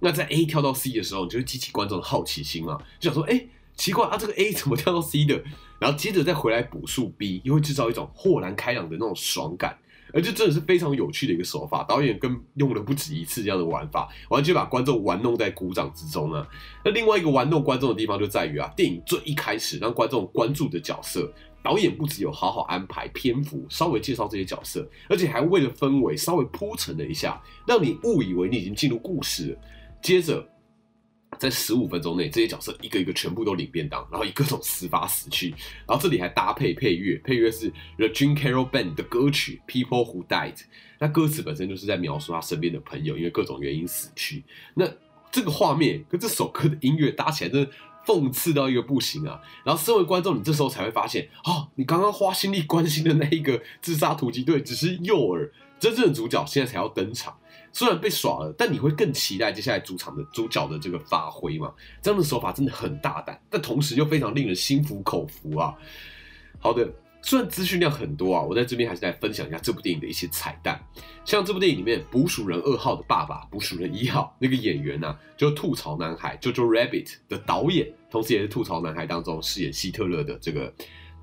[0.00, 5.42] 那在 A 跳到 C 的时候，你就会激起观众的好奇心嘛，就想说，哎，奇怪啊，这个 A 怎么跳到 C 的？
[5.80, 9.78] 然后接着再回来补述 B，又会制造一种豁然开朗的那种爽感。
[10.12, 16.46] 而这真的是非常有趣的一个手法，导演跟用了不止一次这样的玩法，完全把观众玩弄在鼓掌之中呢。
[16.84, 29.58] 那另外一个玩弄观众的地方就在于啊，电影最一开始让观众关注的角色，导演不只有好好安排篇幅，稍微介绍这些角色，而且还为了氛围稍微铺陈了一下，让你误以为你已经进入故事了。
[30.02, 30.46] 接着。
[31.38, 35.50] 在十五分钟内，这些角色一个一个全部都领便当，然后以各种死法死去，
[35.86, 40.54] 然后这里还搭配配乐，配乐是 The Dream Carol Band 的歌曲《People Who Died》，
[40.98, 44.42] 那歌词本身就是在描述他身边的朋友因为各种原因死去。
[44.74, 44.88] 那
[45.30, 47.70] 这个画面跟这首歌的音乐搭起来，真的
[48.04, 49.40] 讽刺到一个不行啊！
[49.62, 57.36] 然后身为观众，你这时候才会发现，哦，你刚刚花心力关心的那一个自杀突击队只是诱饵，真正的主角现在才要登场。
[57.78, 61.72] 虽然被耍了，但你会更期待接下来主场的主角的这个发挥嘛？
[62.02, 65.72] 这样的手法真的很大胆，但同时又非常令人心服口服啊！
[66.58, 70.84] 好的，虽然资讯量很多啊，我在这边还是来分享一下这部电影的一些彩蛋。
[71.24, 80.74] 像这部电影里面，捕鼠人二号的爸爸，捕鼠人一号那个演员呢，就吐槽男孩 JoJo Rabbit 的导演，同时也是吐槽男孩当中饰演希特勒的这个。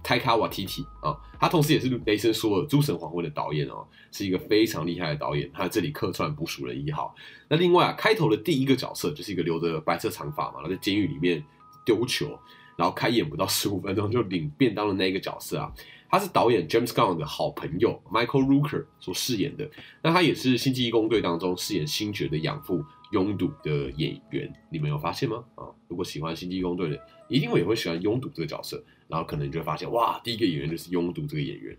[0.06, 5.50] 泰卡瓦提提啊，他同时也是雷神索尔《诸神黄昏》的导演哦，是一个非常厉害的导演。
[5.52, 7.16] 他这里客串捕鼠人一号。
[7.48, 11.44] 那另外啊，开头的第一个角色就是一个留着白色长发嘛，然后在监狱里面
[11.84, 12.38] 丢球，
[12.78, 15.74] 然后开演不到十五分钟就领便当的那个角色啊，
[16.08, 19.68] 他是导演 James Gunn 的好朋友 Michael Rooker 所饰演的。
[20.04, 24.54] 那他也是《星际义工队》当中饰演星爵的养父拥堵的演员。
[24.70, 25.44] 你们有发现吗？
[25.56, 28.84] 啊，如果喜欢《星际义工队》的，一定也会喜欢拥堵这个角色。
[29.08, 31.78] 然后可能就会发现，哇，第一个演员就是拥堵这个演员。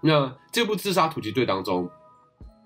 [0.00, 1.90] 那这部《自杀突击队》当中，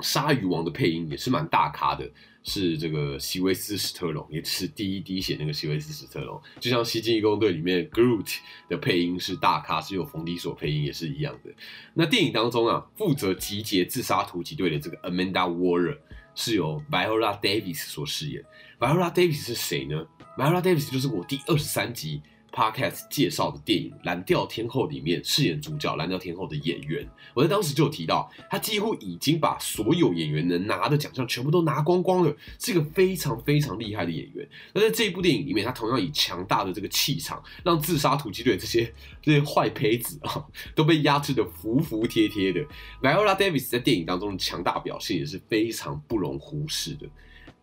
[0.00, 2.10] 鲨鱼王的配音也是蛮大咖的，
[2.42, 6.40] 是这个席维斯史特龙，也是第一滴血那个席维斯史特龙。
[6.58, 8.38] 就像《西京义工队》里面 Groot
[8.68, 11.50] 的配音是大咖，是由冯迪所配音也是一样的。
[11.94, 15.96] 那电影当中啊，负责集结自杀突击队的这个 Amanda Waller
[16.34, 18.44] 是由 Viola Davis 所饰演。
[18.80, 20.04] Viola Davis 是谁呢
[20.36, 22.20] ？Viola Davis 就是我第二十三集。
[22.52, 34.46] Podcast 介绍的电影《蓝调天后》里面饰演主角蓝调天后的演员，我在当时就有提到，他几乎已经把所有演员能拿的奖项全部都拿光光了，是一个非常非常厉害的演员。
[34.74, 38.92] 那在这一部电影里面，他同样以强大的这个气场，让自杀突击队这些
[39.22, 40.44] 这些坏胚子啊，
[40.74, 42.60] 都被压制的服服帖帖的。
[43.00, 47.08] Viola Davis 在电影当中的强大表现也是非常不容忽视的。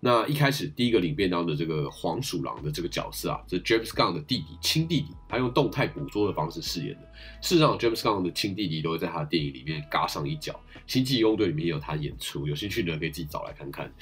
[0.02, 7.02] 那一开始第一个领便当的这个黄鼠狼的这个角色啊，是 James Gunn 的弟弟亲弟弟，他用动态捕捉的方式饰演的。
[7.42, 10.54] 事实上，James Gunn 的亲弟弟都会在他的电影里面嘎上一脚，
[10.88, 13.94] 《星际佣队》里面也有他演出，有兴趣的可以自己找来看看。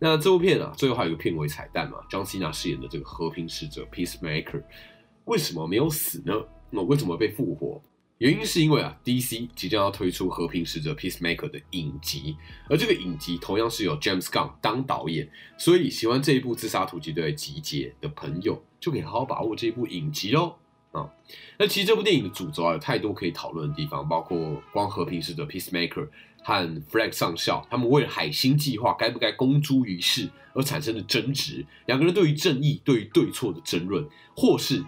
[0.00, 4.62] 那这部片啊，最后还有一个片尾彩蛋嘛，John Cena 饰演的这个和平使者 Peacemaker，
[5.26, 6.34] 为什么没有死呢？
[6.70, 7.80] 那为什么被复活？
[8.18, 12.36] 原因是因为啊，DC 即将要推出《和平使者》Peacemaker 的影集，
[12.70, 20.54] 而这个影集同样是由 James Gunn 当导演，所以喜欢这一部《自杀突击队》集结的朋友就可以好好把握这一部影集喽
[20.92, 21.10] 啊！
[21.58, 26.08] 那其实这部电影的主轴啊，有太多可以讨论的地方，包括光和平使者 Peacemaker
[26.44, 34.84] 和 Flag 上校他们为了海星计划该不该公诸于世而产生的争执，两个人对于正义、对于对错的争论，或是。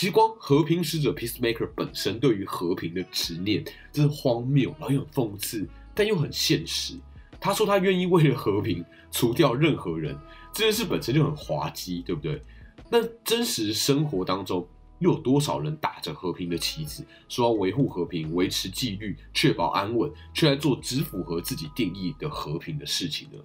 [0.00, 6.94] 其实光和平使者 Peacemaker 本身对于和平的执念，这是荒谬，然后又很讽刺，但又很现实。
[7.38, 10.18] 他说他愿意为了和平除掉任何人，
[10.54, 12.42] 这件事本身就很滑稽，对不对？
[12.88, 14.66] 那真实生活当中，
[15.00, 23.38] 又有多少人打着和平的旗帜，说要维护和平、维持纪律、确保安稳，却在做只符合自己定义的和平的事情呢？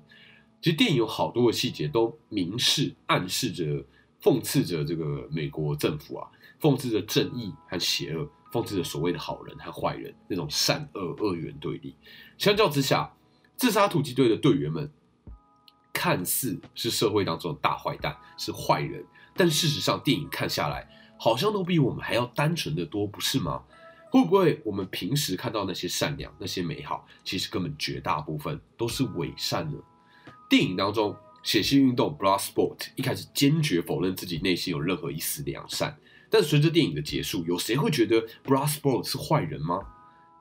[0.62, 3.86] 其实电影有好多的细节都明示、暗示着。
[4.22, 6.28] 讽刺着这个美国政府啊，
[6.66, 11.95] 讽刺着正义和邪恶，讽刺着所谓的好人和坏人那种善恶二元对立。
[12.39, 13.13] 相较之下，
[13.55, 14.91] 自杀突击队的队员们
[15.93, 19.05] 看似是社会当中的大坏蛋，是坏人，
[19.36, 20.89] 但事实上电影看下来，
[21.20, 23.61] 好像都比我们还要单纯的多，不是吗？
[24.09, 29.78] 会不会我们平时看到那些善良、那些美好，其实根本绝大部分都是伪善呢？
[30.49, 31.16] 电影当中。
[31.43, 35.95] 血腥运动 Blood Sport 一开始坚决否认自己内心有任何一丝良善，
[36.38, 39.79] 但随着电影的结束，有谁会觉得 Blood Sport 是坏人吗？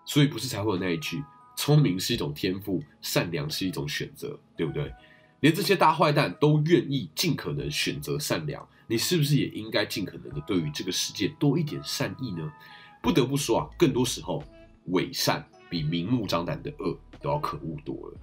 [0.04, 1.22] 所以不是才会有那一句
[1.56, 4.92] “聪明是一种天赋，善良是一种选择”，对不对？
[5.38, 12.52] 连这些大坏蛋都愿意尽可能选择善良，你是不是也应该尽可能的对于这个世界多一点善意呢？
[13.00, 14.42] 不得不说啊，更多时候
[14.86, 18.18] 伪善比明目张胆的恶都要可恶多了。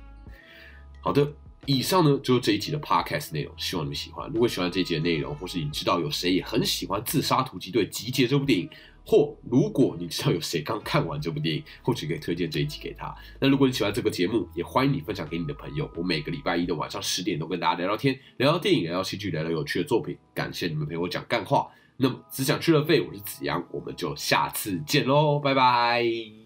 [0.99, 1.31] 好的。
[1.67, 4.29] 以上呢就是这一集的 podcast 内容，希望你们喜欢。
[4.33, 8.67] 如果喜欢这一集的内容，或是你知道有谁也很喜欢《自杀突击队集结》这部电影，
[9.05, 13.13] 或如果你知道有谁刚看完这部电影，或许可以推荐这一集给他。
[13.39, 15.89] 那如果你喜欢这个节目，也欢迎你分享给你的朋友。
[15.95, 20.17] 我每个礼拜一的晚上十点都跟大家聊聊天，聊聊电影，聊聊戏剧，聊聊有趣的作品。
[20.33, 21.67] 感谢你们陪我讲干话。
[21.97, 26.40] 那么只想吃了肺，我是子阳，我们就下次见喽，拜拜。